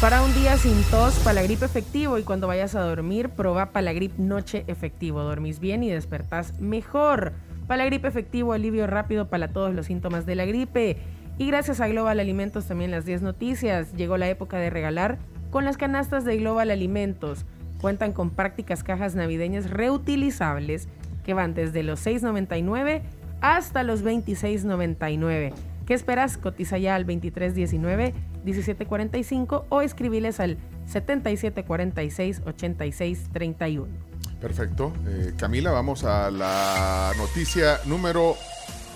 [0.00, 4.64] Para un día sin tos, Palagrip efectivo y cuando vayas a dormir, proba Palagrip Noche
[4.66, 5.22] efectivo.
[5.22, 7.32] Dormís bien y despertás mejor.
[7.66, 10.98] Palagrip efectivo, alivio rápido para todos los síntomas de la gripe.
[11.38, 13.94] Y gracias a Global Alimentos también las 10 noticias.
[13.94, 15.18] Llegó la época de regalar
[15.50, 17.46] con las canastas de Global Alimentos.
[17.80, 20.88] Cuentan con prácticas cajas navideñas reutilizables
[21.24, 23.00] que van desde los 6.99
[23.40, 25.54] hasta los 26.99.
[25.86, 26.36] ¿Qué esperas?
[26.36, 27.06] Cotiza ya al
[28.44, 30.56] 2319-1745 o escribiles al
[30.92, 33.86] 7746-8631.
[34.40, 34.92] Perfecto.
[35.06, 38.36] Eh, Camila, vamos a la noticia número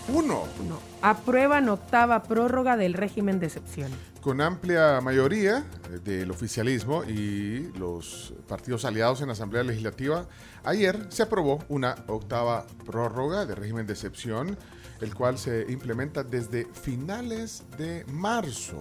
[0.08, 0.44] uno.
[0.68, 0.78] No.
[1.02, 3.90] Aprueban octava prórroga del régimen de excepción.
[4.20, 10.26] Con amplia mayoría eh, del oficialismo y los partidos aliados en la Asamblea Legislativa,
[10.64, 14.56] ayer se aprobó una octava prórroga de régimen de excepción,
[15.00, 18.78] el cual se implementa desde finales de marzo.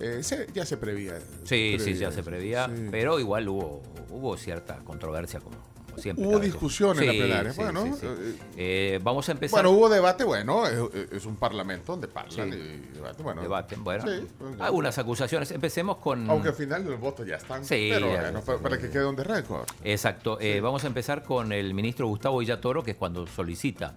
[0.00, 1.18] Eh, se- ya se prevía.
[1.44, 2.88] Sí, sí, ya se prevía, sí.
[2.90, 5.56] pero igual hubo, hubo cierta controversia como
[5.96, 6.26] siempre.
[6.26, 7.52] Hubo discusión en la plenaria.
[7.52, 8.06] sí, bueno, sí, sí.
[8.06, 9.62] eh, Eh, vamos a empezar.
[9.62, 10.78] bueno, hubo debate, bueno, es,
[11.12, 12.58] es un parlamento donde hablan Sí.
[12.58, 13.42] y debate, bueno.
[13.42, 14.04] Debaten, bueno.
[14.06, 15.50] Sí, pues, Algunas acusaciones.
[15.50, 16.28] Empecemos con.
[16.30, 17.64] Aunque al final los votos ya están.
[17.64, 19.66] Sí, pero ya- bueno, pa- para que quede un de récord.
[19.84, 20.38] Exacto.
[20.40, 23.94] eh, vamos a empezar con el ministro Gustavo Villatoro, que es cuando solicita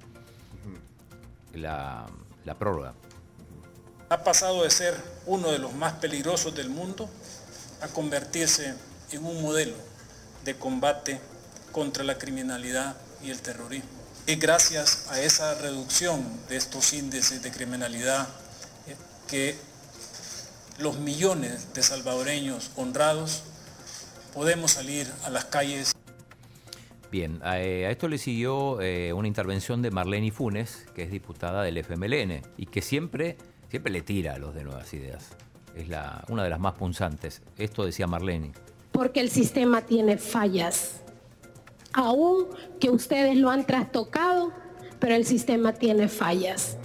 [1.54, 2.06] la,
[2.46, 2.94] la prórroga.
[4.10, 4.96] Ha pasado de ser
[5.28, 7.10] uno de los más peligrosos del mundo
[7.82, 8.74] a convertirse
[9.12, 9.76] en un modelo
[10.44, 11.20] de combate
[11.72, 13.90] contra la criminalidad y el terrorismo.
[14.28, 18.28] Es gracias a esa reducción de estos índices de criminalidad
[18.88, 18.96] eh,
[19.28, 19.56] que
[20.78, 23.44] los millones de salvadoreños honrados
[24.34, 25.94] podemos salir a las calles
[27.12, 31.12] Bien, a, eh, a esto le siguió eh, una intervención de Marlene Funes, que es
[31.12, 33.36] diputada del FMLN, y que siempre,
[33.70, 35.30] siempre le tira a los de Nuevas Ideas.
[35.76, 37.42] Es la, una de las más punzantes.
[37.58, 38.52] Esto decía Marlene.
[38.92, 41.02] porque el sistema tiene fallas.
[41.94, 42.48] Aún
[42.80, 44.52] que ustedes lo han trastocado,
[45.00, 46.78] pero el sistema tiene fallas.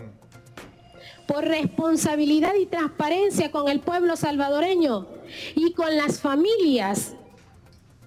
[1.26, 5.06] Por responsabilidad y transparencia con el pueblo salvadoreño
[5.54, 7.14] y con las familias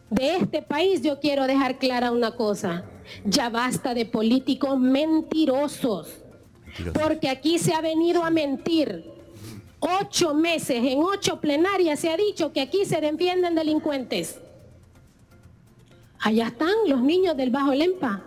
[0.09, 2.85] de este país, yo quiero dejar clara una cosa.
[3.25, 6.09] Ya basta de políticos mentirosos.
[6.93, 9.05] Porque aquí se ha venido a mentir.
[9.79, 14.39] Ocho meses, en ocho plenarias se ha dicho que aquí se defienden delincuentes.
[16.19, 18.23] Allá están los niños del Bajo Lempa,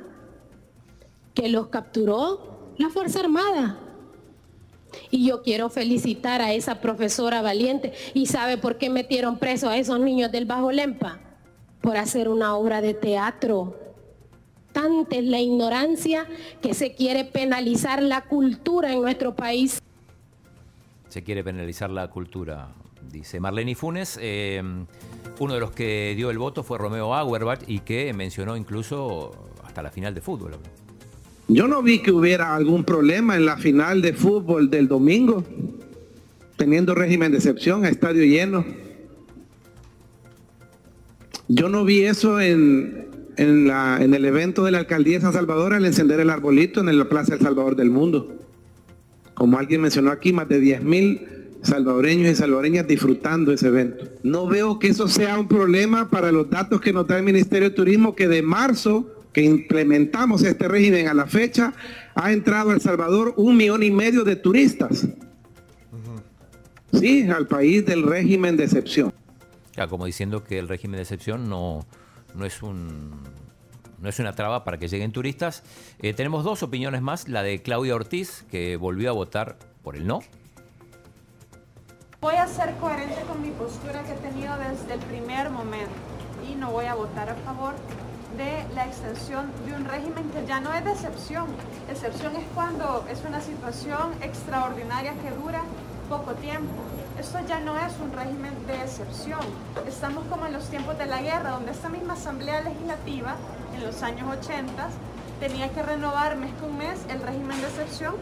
[1.35, 3.79] que los capturó la Fuerza Armada.
[5.11, 7.93] Y yo quiero felicitar a esa profesora valiente.
[8.15, 11.21] ¿Y sabe por qué metieron preso a esos niños del Bajo Lempa?
[11.81, 13.77] Por hacer una obra de teatro.
[14.73, 16.27] Tanta es la ignorancia
[16.61, 19.83] que se quiere penalizar la cultura en nuestro país.
[21.09, 22.69] Se quiere penalizar la cultura,
[23.11, 24.19] dice Marlene Funes.
[24.21, 24.63] Eh,
[25.39, 29.33] uno de los que dio el voto fue Romeo Auerbach y que mencionó incluso
[29.65, 30.53] hasta la final de fútbol.
[31.49, 35.43] Yo no vi que hubiera algún problema en la final de fútbol del domingo,
[36.57, 38.65] teniendo régimen de excepción a estadio lleno.
[41.49, 45.33] Yo no vi eso en, en, la- en el evento de la alcaldía de San
[45.33, 48.37] Salvador al encender el arbolito en la Plaza del Salvador del Mundo.
[49.35, 51.27] Como alguien mencionó aquí, más de 10 mil
[51.63, 54.05] salvadoreños y salvadoreñas disfrutando ese evento.
[54.23, 57.71] No veo que eso sea un problema para los datos que nos da el Ministerio
[57.71, 61.73] de Turismo, que de marzo que implementamos este régimen a la fecha,
[62.15, 65.07] ha entrado a El Salvador un millón y medio de turistas.
[66.93, 69.13] Sí, al país del régimen de excepción.
[69.77, 71.87] Ya, como diciendo que el régimen de excepción no,
[72.35, 73.11] no es un
[74.01, 75.63] no es una traba para que lleguen turistas.
[76.01, 80.07] Eh, tenemos dos opiniones más, la de Claudia Ortiz, que volvió a votar por el
[80.07, 80.21] no,
[82.21, 85.95] Voy a ser coherente con mi postura que he tenido desde el primer momento
[86.47, 87.73] y no voy a votar a favor
[88.37, 91.47] de la extensión de un régimen que ya no es de excepción.
[91.89, 95.63] Excepción es cuando es una situación extraordinaria que dura
[96.11, 96.75] poco tiempo.
[97.19, 99.41] Esto ya no es un régimen de excepción.
[99.89, 103.37] Estamos como en los tiempos de la guerra, donde esta misma Asamblea Legislativa,
[103.75, 104.91] en los años 80,
[105.41, 108.15] tenía que renovar mes con mes el régimen de excepción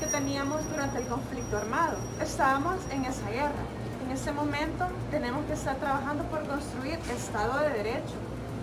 [0.00, 1.98] que teníamos durante el conflicto armado.
[2.20, 3.62] Estábamos en esa guerra.
[4.04, 8.16] En este momento tenemos que estar trabajando por construir Estado de Derecho,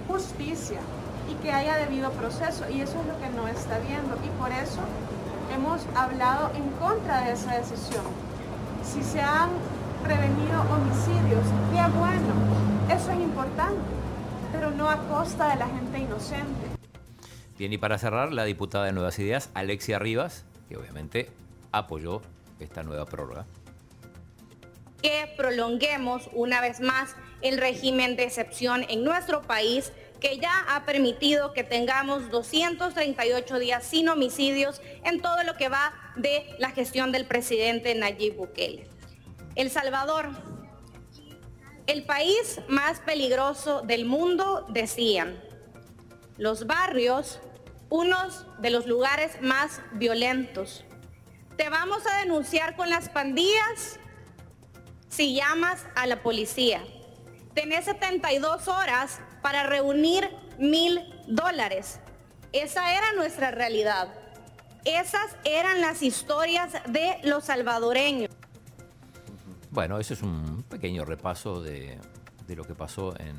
[0.08, 0.80] justicia,
[1.30, 2.68] y que haya debido proceso.
[2.70, 4.18] Y eso es lo que no está viendo.
[4.26, 4.82] Y por eso
[5.54, 8.06] hemos hablado en contra de esa decisión.
[8.84, 9.50] Si se han
[10.04, 12.34] prevenido homicidios, qué bueno,
[12.90, 13.80] eso es importante,
[14.52, 16.79] pero no a costa de la gente inocente.
[17.60, 21.30] Bien, y para cerrar, la diputada de Nuevas Ideas, Alexia Rivas, que obviamente
[21.74, 22.22] apoyó
[22.62, 23.46] esta nueva prórroga.
[25.02, 29.92] Que prolonguemos una vez más el régimen de excepción en nuestro país
[30.22, 35.92] que ya ha permitido que tengamos 238 días sin homicidios en todo lo que va
[36.16, 38.88] de la gestión del presidente Nayib Bukele.
[39.56, 40.30] El Salvador,
[41.88, 45.44] el país más peligroso del mundo, decían.
[46.38, 47.42] Los barrios,
[47.90, 50.86] unos de los lugares más violentos.
[51.58, 54.00] Te vamos a denunciar con las pandillas
[55.10, 56.84] si llamas a la policía.
[57.54, 62.00] Tenés 72 horas para reunir mil dólares.
[62.54, 64.14] Esa era nuestra realidad.
[64.86, 68.30] Esas eran las historias de los salvadoreños.
[69.72, 71.98] Bueno, eso es un pequeño repaso de,
[72.48, 73.36] de lo que pasó en,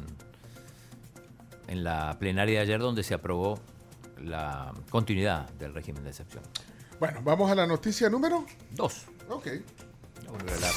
[1.67, 3.58] en la plenaria de ayer donde se aprobó
[4.22, 6.43] la continuidad del régimen de excepción.
[6.99, 9.06] Bueno, vamos a la noticia número Dos.
[9.28, 9.49] Ok.
[10.26, 10.72] Vamos a revelar.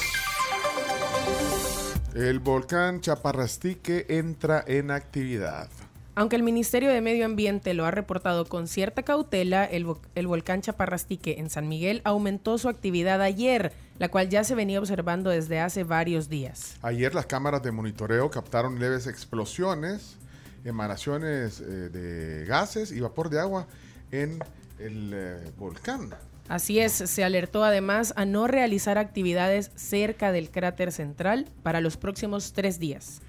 [2.14, 5.68] El volcán Chaparrastique entra en actividad.
[6.16, 10.28] Aunque el Ministerio de Medio Ambiente lo ha reportado con cierta cautela, el, vo- el
[10.28, 15.30] volcán Chaparrastique en San Miguel aumentó su actividad ayer, la cual ya se venía observando
[15.30, 16.76] desde hace varios días.
[16.82, 20.16] Ayer las cámaras de monitoreo captaron leves explosiones,
[20.64, 23.66] emanaciones eh, de gases y vapor de agua
[24.10, 24.38] en
[24.78, 26.14] el eh, volcán.
[26.48, 31.96] Así es, se alertó además a no realizar actividades cerca del cráter central para los
[31.96, 33.22] próximos tres días.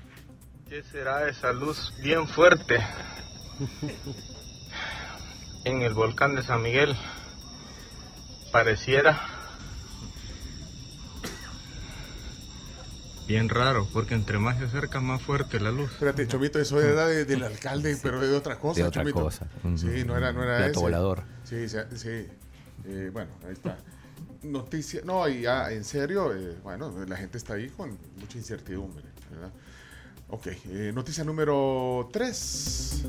[0.68, 2.78] ¿Qué será esa luz bien fuerte
[5.64, 6.96] en el volcán de San Miguel?
[8.52, 9.35] Pareciera
[13.27, 15.92] bien raro, porque entre más se acerca, más fuerte la luz.
[15.94, 18.81] Espérate, Chomito, eso era de- del alcalde, pero de otra cosa.
[18.81, 19.22] De otra Chomito.
[19.22, 19.48] cosa.
[19.75, 20.80] Sí, no era, no era ese.
[20.80, 21.24] volador.
[21.44, 21.77] Sí, sí.
[21.95, 22.27] sí.
[22.88, 23.77] Eh, bueno, ahí está.
[24.44, 29.04] Noticia, no, y ya, en serio, eh, bueno, la gente está ahí con mucha incertidumbre,
[29.31, 29.50] ¿verdad?
[30.30, 33.06] Ok, eh, noticia número 3.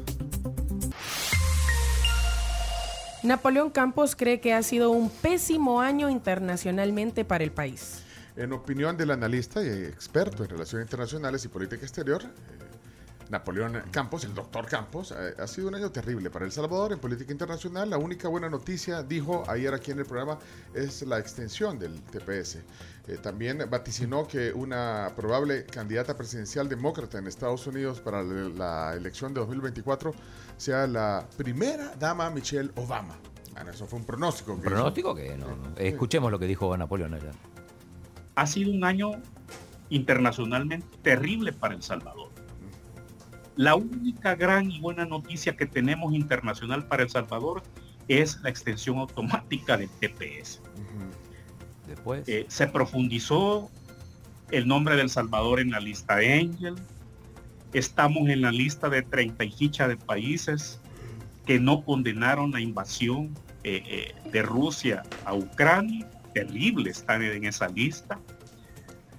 [3.23, 8.03] Napoleón Campos cree que ha sido un pésimo año internacionalmente para el país.
[8.37, 12.67] En opinión del analista y experto en relaciones internacionales y política exterior, eh,
[13.31, 16.99] Napoleón Campos, el doctor Campos, eh, ha sido un año terrible para El Salvador en
[16.99, 17.89] política internacional.
[17.89, 20.39] La única buena noticia, dijo ayer aquí en el programa,
[20.75, 22.59] es la extensión del TPS.
[23.09, 29.33] Eh, también vaticinó que una probable candidata presidencial demócrata en Estados Unidos para la elección
[29.33, 30.15] de 2024
[30.59, 33.17] sea la primera dama Michelle Obama.
[33.55, 34.53] Bueno, eso fue un pronóstico.
[34.53, 34.75] Un que hizo.
[34.75, 35.77] pronóstico que no, no.
[35.79, 37.56] Escuchemos lo que dijo Napoleón ayer.
[38.37, 39.13] Ha sido un año
[39.89, 42.31] internacionalmente terrible para El Salvador.
[43.57, 47.63] La única gran y buena noticia que tenemos internacional para El Salvador
[48.07, 50.61] es la extensión automática del TPS.
[51.89, 53.71] Después, Eh, se profundizó
[54.51, 56.75] el nombre del Salvador en la lista Angel.
[57.73, 60.81] Estamos en la lista de 30 y ficha de países
[61.47, 66.07] que no condenaron la invasión eh, eh, de Rusia a Ucrania.
[66.47, 68.19] Terrible estar en esa lista.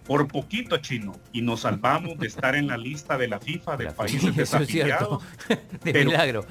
[0.05, 1.13] Por poquito chino.
[1.33, 5.23] Y nos salvamos de estar en la lista de la FIFA de la- países desafiliados.
[5.49, 5.57] de
[5.93, 6.45] pero- milagro.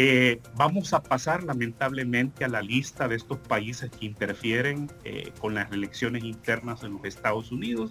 [0.00, 5.54] Eh, vamos a pasar lamentablemente a la lista de estos países que interfieren eh, con
[5.54, 7.90] las elecciones internas en los Estados Unidos.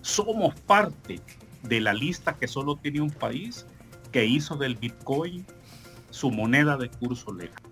[0.00, 1.20] Somos parte
[1.62, 3.64] de la lista que solo tiene un país
[4.10, 5.46] que hizo del Bitcoin
[6.10, 7.62] su moneda de curso legal.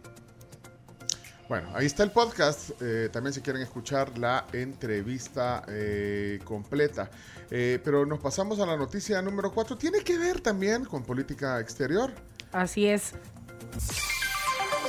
[1.49, 2.71] Bueno, ahí está el podcast.
[2.81, 7.09] eh, también si quieren escuchar la entrevista eh, completa.
[7.51, 9.79] Eh, pero nos pasamos a la noticia número 4.
[9.79, 12.13] Tiene que ver también con política exterior.
[12.53, 13.13] Así es,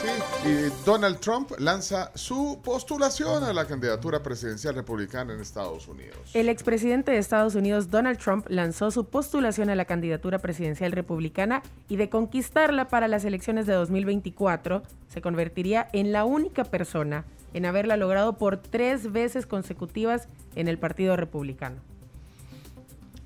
[0.01, 6.31] Sí, y Donald Trump lanza su postulación a la candidatura presidencial republicana en Estados Unidos.
[6.33, 11.63] el expresidente de Estados Unidos Donald Trump lanzó su postulación a la candidatura presidencial republicana
[11.89, 17.65] y de conquistarla para las elecciones de 2024 se convertiría en la única persona en
[17.65, 21.77] haberla logrado por tres veces consecutivas en el Partido Republicano.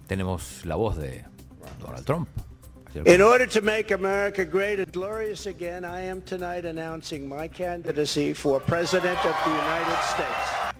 [0.07, 1.25] Tenemos la voz de
[1.81, 2.29] Donald Trump.
[2.93, 8.33] In order to make America great and glorious again, I am tonight announcing my candidacy
[8.33, 10.75] for President of the United States.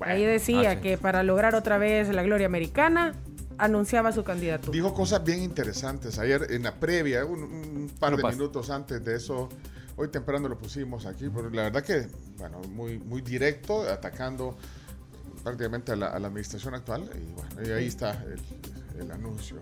[0.00, 0.80] Ahí decía ah, sí.
[0.82, 3.14] que para lograr otra vez la gloria americana
[3.56, 4.72] anunciaba su candidatura.
[4.72, 8.36] Dijo cosas bien interesantes ayer en la previa, un, un par No de pasa.
[8.36, 9.48] minutos antes de eso.
[9.96, 12.06] Hoy temprano lo pusimos aquí, pero la verdad que,
[12.36, 14.58] bueno, muy, muy directo, atacando
[15.42, 17.08] prácticamente a la, a la administración actual.
[17.14, 19.56] Y bueno, y ahí está el, el anuncio.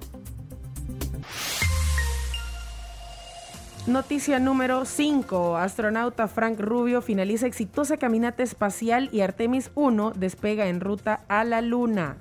[3.86, 5.58] Noticia número 5.
[5.58, 11.60] Astronauta Frank Rubio finaliza exitosa caminata espacial y Artemis 1 despega en ruta a la
[11.60, 12.16] Luna.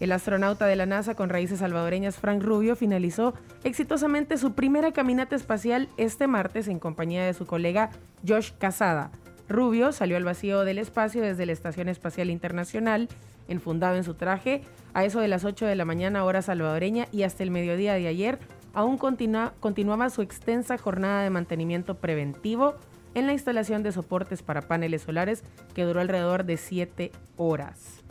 [0.00, 3.32] El astronauta de la NASA con raíces salvadoreñas Frank Rubio finalizó
[3.64, 7.90] exitosamente su primera caminata espacial este martes en compañía de su colega
[8.26, 9.10] Josh Casada.
[9.48, 13.08] Rubio salió al vacío del espacio desde la Estación Espacial Internacional,
[13.48, 14.62] enfundado en su traje,
[14.94, 18.06] a eso de las 8 de la mañana hora salvadoreña y hasta el mediodía de
[18.08, 18.38] ayer
[18.72, 22.74] aún continua- continuaba su extensa jornada de mantenimiento preventivo
[23.14, 25.42] en la instalación de soportes para paneles solares
[25.74, 28.02] que duró alrededor de 7 horas.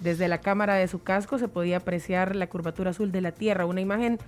[0.00, 3.66] Desde la cámara de su casco se podía apreciar la curvatura azul de la Tierra,
[3.66, 4.18] una imagen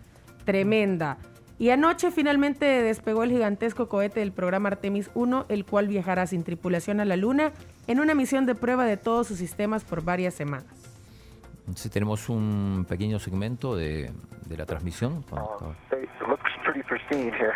[0.45, 1.17] tremenda.
[1.59, 6.43] Y anoche finalmente despegó el gigantesco cohete del programa Artemis 1, el cual viajará sin
[6.45, 7.53] tripulación a la Luna
[7.87, 10.67] en una misión de prueba de todos sus sistemas por varias semanas.
[11.61, 14.11] Entonces tenemos un pequeño segmento de,
[14.47, 15.25] de la transmisión.
[15.93, 17.53] It looks pretty pristine here.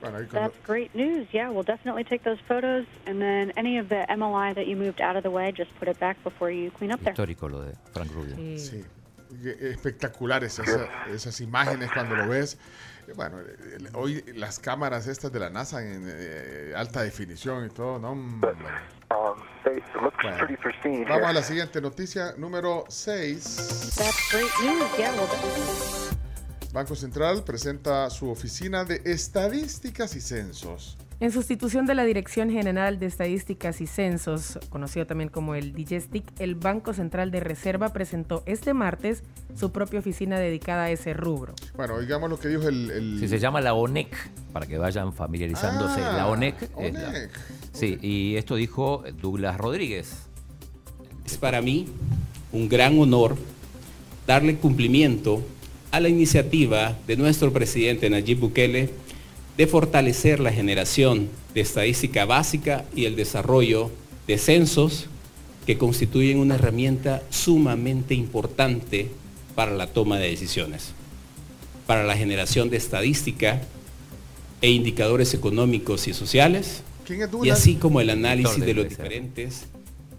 [0.00, 1.28] Bueno, ahí cuando- That's great news.
[1.32, 5.00] Yeah, we'll definitely take those photos, and then any of the MLI that you moved
[5.00, 7.12] out of the way, just put it back before you clean up there.
[7.12, 8.36] Histórico lo de Frank Rubio.
[8.58, 8.84] Sí.
[9.30, 12.58] Y- Espectaculares esa- esas imágenes cuando lo ves.
[13.16, 17.98] Bueno, el- hoy las cámaras estas de la NASA en eh, alta definición y todo,
[17.98, 18.14] ¿no?
[18.14, 18.68] Bueno.
[20.38, 23.92] pretty pristine Vamos a la siguiente noticia, número 6.
[23.96, 24.84] That's great news.
[24.98, 26.18] Yeah, we'll definitely.
[26.72, 30.96] Banco Central presenta su oficina de estadísticas y censos.
[31.22, 36.24] En sustitución de la Dirección General de Estadísticas y Censos, conocido también como el DIGESTIC,
[36.40, 39.22] el Banco Central de Reserva presentó este martes
[39.56, 41.54] su propia oficina dedicada a ese rubro.
[41.76, 42.90] Bueno, digamos lo que dijo el...
[42.90, 44.08] el- Sí, se llama la ONEC,
[44.52, 46.00] para que vayan familiarizándose.
[46.02, 46.56] Ah, la ONEC.
[46.80, 47.30] es la- ONEC.
[47.72, 50.26] sí, y esto dijo Douglas Rodríguez.
[51.24, 51.86] Es para mí
[52.50, 53.36] un gran honor
[54.26, 55.40] darle cumplimiento
[55.92, 58.90] a la iniciativa de nuestro presidente Nayib Bukele
[59.56, 63.90] de fortalecer la generación de estadística básica y el desarrollo
[64.26, 65.06] de censos
[65.66, 69.10] que constituyen una herramienta sumamente importante
[69.54, 70.92] para la toma de decisiones,
[71.86, 73.62] para la generación de estadística
[74.60, 79.66] e indicadores económicos y sociales, ¿Quién es y así como el análisis de los diferentes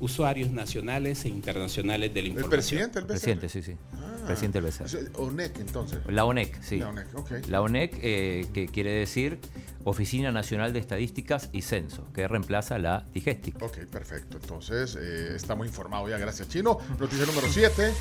[0.04, 2.50] usuarios nacionales e internacionales de la El información.
[2.50, 3.12] presidente del BCR.
[3.14, 3.78] Presidente, sí, sí.
[3.94, 5.12] Ah, Presidente del BCR.
[5.22, 6.00] ONEC, entonces.
[6.08, 6.80] La ONEC, sí.
[6.80, 7.32] La ONEC, ok.
[7.48, 9.40] La ONEC, eh, que quiere decir
[9.86, 13.62] Oficina Nacional de Estadísticas y Censo, que reemplaza la DIGESTIC.
[13.62, 14.38] Ok, perfecto.
[14.42, 16.18] Entonces, eh, estamos informados ya.
[16.18, 16.78] Gracias, Chino.
[17.00, 17.92] Noticia número 7.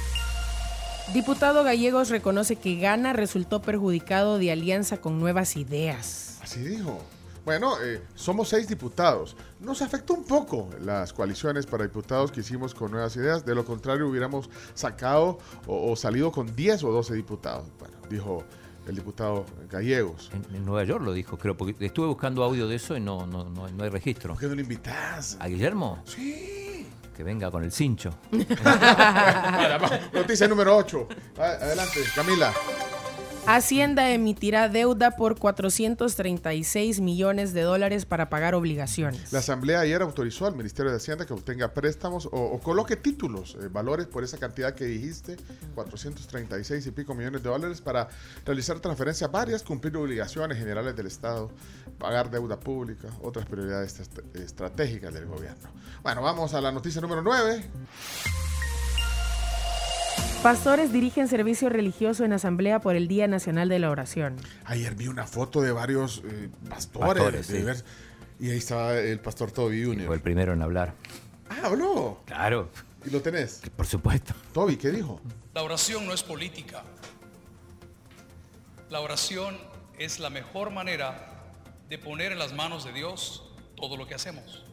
[1.15, 6.39] Diputado Gallegos reconoce que Gana resultó perjudicado de alianza con nuevas ideas.
[6.43, 7.01] Así dijo.
[7.45, 9.37] Bueno, eh, somos seis diputados.
[9.61, 13.45] Nos afectó un poco las coaliciones para diputados que hicimos con nuevas ideas.
[13.45, 17.67] De lo contrario, hubiéramos sacado o, o salido con 10 o 12 diputados.
[17.79, 18.45] Bueno, dijo
[18.87, 20.31] el diputado Gallegos.
[20.33, 23.27] En, en Nueva York lo dijo, creo, porque estuve buscando audio de eso y no,
[23.27, 24.35] no, no, no hay registro.
[24.35, 25.37] ¿Por qué no lo invitás?
[25.41, 26.03] ¿A Guillermo?
[26.05, 26.87] Sí.
[27.17, 28.11] Que venga con el cincho.
[30.13, 31.09] Noticia número 8.
[31.39, 32.53] Adelante, Camila.
[33.45, 39.33] Hacienda emitirá deuda por 436 millones de dólares para pagar obligaciones.
[39.33, 43.67] La Asamblea ayer autorizó al Ministerio de Hacienda que obtenga préstamos o, coloque títulos, eh,
[43.69, 45.37] valores por esa cantidad que dijiste,
[45.75, 48.09] 436 y pico millones de dólares para
[48.47, 51.51] realizar transferencias varias, cumplir obligaciones generales del Estado,
[51.99, 55.69] pagar deuda pública, otras prioridades est- estratégicas del gobierno.
[56.05, 57.65] Bueno, vamos a la noticia número 9.
[60.43, 64.37] Pastores dirigen servicio religioso en asamblea por el Día Nacional de la Oración.
[64.65, 67.63] Ayer vi una foto de varios eh, pastores, Pastores, de sí.
[67.65, 67.85] divers-
[68.41, 70.15] y ahí estaba el pastor Toby Fue Junior.
[70.15, 70.95] el primero en hablar.
[71.49, 72.23] Ah, habló.
[72.27, 72.71] Claro,
[73.05, 73.61] ¿Y lo tenés?
[73.77, 74.35] por supuesto.
[74.53, 75.21] Toby, ¿qué dijo?
[75.55, 76.83] La oración no es política.
[78.91, 79.57] La oración
[79.97, 81.29] es la mejor manera
[81.89, 83.45] de poner en las manos de Dios
[83.77, 84.65] todo lo que hacemos.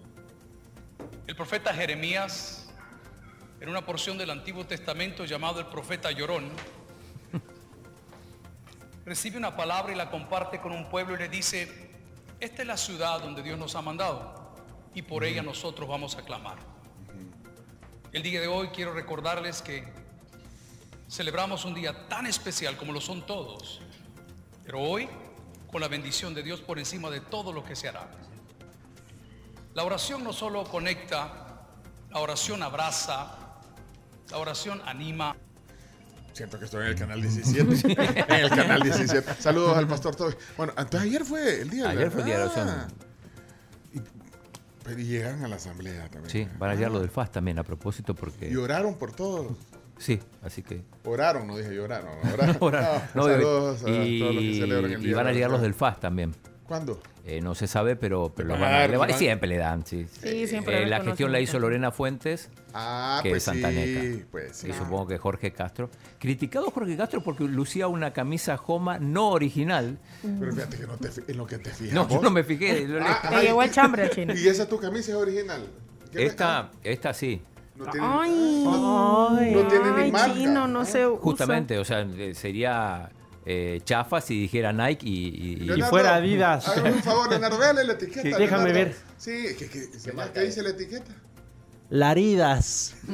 [1.28, 2.69] El profeta Jeremías,
[3.62, 6.50] en una porción del Antiguo Testamento llamado el profeta Llorón,
[9.06, 11.92] recibe una palabra y la comparte con un pueblo y le dice,
[12.40, 14.56] esta es la ciudad donde Dios nos ha mandado
[14.94, 16.58] y por ella nosotros vamos a clamar.
[18.14, 19.84] El día de hoy quiero recordarles que
[21.10, 23.82] celebramos un día tan especial como lo son todos,
[24.64, 25.10] pero hoy
[25.70, 28.10] con la bendición de Dios por encima de todo lo que se hará.
[29.74, 31.66] La oración no solo conecta,
[32.10, 33.49] la oración abraza,
[34.32, 35.36] La oración anima.
[36.34, 37.92] Siento que estoy en el canal 17.
[38.28, 39.34] en el canal 17.
[39.42, 40.34] Saludos al pastor Toby.
[40.56, 42.70] Bueno, entonces ayer fue el día de la- Ayer fue el día de la oración.
[42.70, 42.88] Ah.
[43.94, 44.00] Y-
[44.84, 46.30] Pero y llegan a la asamblea también.
[46.30, 48.50] Sí, van a llegar lo del FAS también a propósito porque...
[48.50, 49.58] Y oraron por todo.
[49.98, 50.82] Sí, así que...
[51.04, 52.12] Oraron, no dije lloraron.
[52.34, 52.58] Oraron.
[52.62, 55.32] Ahora, No, no, saludos a y, todos los que celebran el y día van de
[55.32, 56.34] a llegar los del FAS también.
[56.70, 57.02] ¿Cuándo?
[57.26, 59.08] Eh, no se sabe, pero, pero Le los van van a a- dar, le van-
[59.08, 60.06] le van- siempre le dan, sí.
[60.22, 61.60] Sí, siempre Eh, le la gestión la hizo.
[61.60, 64.26] Lorena Fuentes, Ah, que pues es Santa sí, Neta.
[64.32, 64.70] pues sí.
[64.70, 65.90] Y supongo que Jorge Castro.
[66.20, 69.98] Criticado Jorge Castro porque lucía una camisa Joma no original.
[70.22, 71.94] Pero fíjate que no te, en lo que te fijas.
[71.94, 72.80] No, yo no me fijé.
[72.88, 74.34] lo- Ah, llegó el chambre al chino.
[74.36, 75.68] Y esa tu camisa es original.
[76.12, 77.42] ¿Qué Esta, esta sí.
[77.76, 80.34] No tiene, Ay, no tiene ni marca.
[80.34, 81.22] chino, no se usa.
[81.22, 83.10] Justamente, o sea, eh, sería
[83.46, 85.28] eh, chafa si dijera Nike y,
[85.64, 86.68] y- y- fuera Adidas.
[86.68, 88.22] Hágame un favor, Leonardo, véale la etiqueta.
[88.22, 88.74] Sí, déjame Leonardo.
[88.74, 88.96] ver.
[89.18, 91.12] Sí, ¿qué, qué, qué, qué dice la etiqueta?
[91.90, 92.96] Laridas.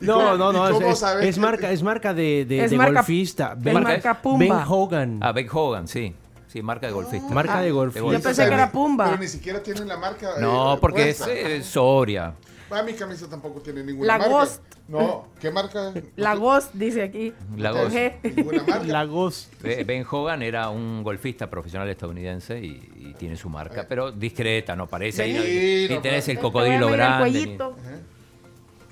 [0.00, 3.00] No, no, no, ¿Cómo es, es que- marca, es marca de, de, Es de marca-
[3.00, 3.54] golfista.
[3.56, 4.38] es Ben, marca Pumba.
[4.58, 5.18] Ben Hogan.
[5.22, 6.14] Ah, Beck Hogan, sí.
[6.46, 7.28] Sí, marca de golfista.
[7.34, 8.12] Marca de golfista.
[8.12, 9.06] Yo pensé que era Pumba.
[9.06, 10.30] Pero ni siquiera tienen la marca.
[10.36, 12.34] eh, No, porque es eh, Soria.
[12.70, 14.32] Ah, mi camisa tampoco tiene ninguna La marca.
[14.34, 14.62] Ghost.
[14.88, 15.92] No, ¿qué marca?
[16.16, 17.32] La Ghost dice aquí.
[17.56, 17.94] La Ghost.
[18.24, 18.84] Ninguna marca.
[18.86, 19.48] Lagos.
[19.62, 24.74] Be- Ben Hogan era un golfista profesional estadounidense y, y tiene su marca, pero discreta,
[24.76, 25.36] no parece ahí.
[25.36, 27.38] Sí, Ni no, tenés el cocodrilo mirar el grande.
[27.38, 27.76] ni- cuellito.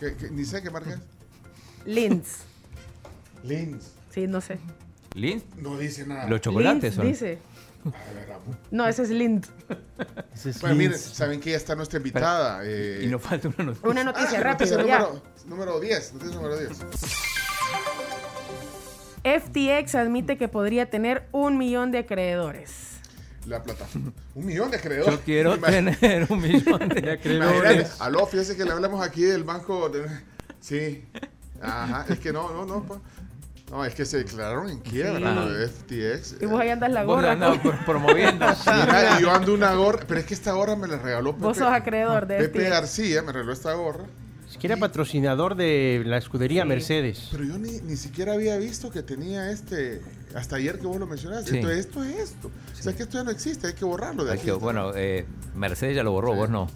[0.00, 1.00] ¿Qué- qué- ni sé qué marca es.
[1.86, 2.38] Linz.
[3.42, 3.92] Linz.
[4.10, 4.58] Sí, no sé.
[5.14, 6.28] Lindt, No dice nada.
[6.28, 7.06] Los chocolates Linz son.
[7.06, 7.38] dice.
[8.70, 9.46] No, ese es Lindt.
[10.34, 11.02] Ese es Bueno, miren, Linz.
[11.04, 12.60] saben que ya está nuestra invitada.
[12.64, 13.88] eh, Y nos falta una noticia.
[13.90, 14.98] Una noticia ah, ya.
[14.98, 16.12] número, número 10.
[16.14, 16.70] Noticia número 10.
[19.24, 22.70] FTX admite que podría tener un millón de acreedores.
[23.46, 24.12] La plataforma.
[24.34, 25.14] Un millón de acreedores.
[25.14, 25.96] Yo quiero Imagínate.
[25.98, 27.10] tener un millón de Imagínate.
[27.12, 28.00] acreedores.
[28.00, 29.88] Aló, fíjese que le hablamos aquí del banco.
[29.88, 30.06] de-
[30.60, 31.04] Sí.
[31.62, 32.06] Ajá.
[32.08, 32.82] Es que no, no, no.
[32.84, 33.00] pa.
[33.70, 35.24] No, es que se declararon en quiebra, Sí.
[35.34, 36.36] lo de FTX.
[36.42, 37.32] Y vos ahí andas la Vos gorra.
[37.32, 38.46] andás con- pro- promoviendo.
[39.18, 41.44] Y yo ando una gorra, pero es que esta gorra me la regaló Pepe.
[41.44, 42.70] Vos sos acreedor de Pepe FTX.
[42.70, 44.04] García me regaló esta gorra.
[44.48, 46.68] Es que era patrocinador de la escudería Sí.
[46.68, 47.28] Mercedes.
[47.32, 50.02] Pero yo ni, ni siquiera había visto que tenía este.
[50.36, 51.50] Hasta ayer que vos lo mencionaste.
[51.50, 51.56] Sí.
[51.56, 52.48] Entonces, esto es esto.
[52.48, 54.46] O sea, que esto ya no existe, hay que borrarlo de Hay aquí.
[54.46, 56.68] que- bueno, eh, Mercedes ya lo borró, vos no.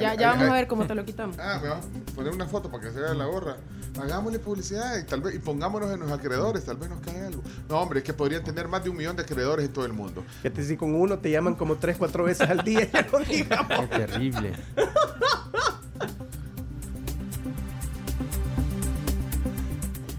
[0.00, 1.36] Ya, ya vamos a ver cómo te lo quitamos.
[1.38, 3.56] Ah, me vamos a poner una foto para que se vea la gorra.
[4.00, 7.42] Hagámosle publicidad y tal vez y pongámonos en los acreedores, tal vez nos cae algo.
[7.68, 9.92] No, hombre, es que podrían tener más de un millón de acreedores en todo el
[9.92, 10.24] mundo.
[10.42, 13.88] Fíjate si con uno te llaman como tres, cuatro veces al día, ya no digamos.
[13.88, 14.52] Qué terrible.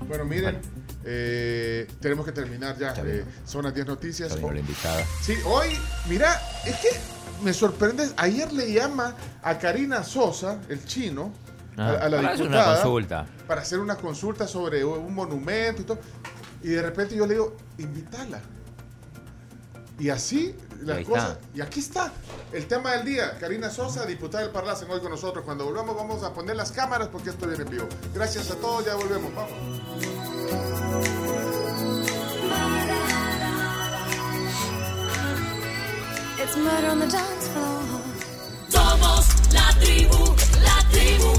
[0.07, 0.61] Bueno, miren,
[1.03, 2.93] eh, tenemos que terminar ya.
[2.93, 4.29] Ya eh, son las 10 noticias.
[4.29, 5.03] Ya vino la invitada.
[5.21, 8.09] Sí, hoy, mira, es que me sorprende.
[8.17, 11.31] Ayer le llama a Karina Sosa, el chino,
[11.77, 13.25] a, Ah, a la para hacer una diputada, consulta.
[13.47, 15.99] para hacer una consulta sobre un monumento y todo.
[16.63, 18.39] Y de repente yo le digo, invítala.
[19.99, 21.31] Y así las cosas.
[21.31, 21.39] está.
[21.53, 22.11] Y aquí está
[22.51, 23.37] el tema del día.
[23.39, 25.45] Karina Sosa, diputada del Parlacen, hoy con nosotros.
[25.45, 27.87] Cuando volvamos vamos a poner las cámaras porque esto viene en vivo.
[28.13, 29.33] Gracias a todos, ya volvemos.
[29.33, 29.51] Vamos.
[36.47, 38.01] It's murder on the dance floor.
[38.69, 40.21] Somos la tribu,
[40.61, 41.31] la tribu